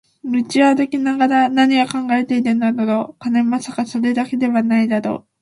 [0.23, 3.43] 道を歩きながら何を考えているのだろう、金？
[3.43, 5.27] まさか、それだけでも無いだろう